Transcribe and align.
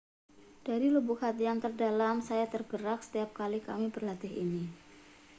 dari 0.67 0.87
lubuk 0.93 1.17
hati 1.25 1.43
yang 1.49 1.59
terdalam 1.65 2.15
saya 2.27 2.45
tergerak 2.53 2.99
setiap 3.05 3.29
kali 3.39 3.59
kami 3.67 3.87
berlatih 3.95 4.33
ini 4.45 4.63